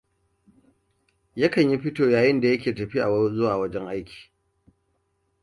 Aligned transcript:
Yakan 1.41 1.69
yi 1.71 1.77
fito 1.83 2.05
yayin 2.09 2.41
da 2.41 2.47
yake 2.47 2.73
tafiya 2.75 3.05
zuwa 3.05 3.89
aiki. 3.89 4.31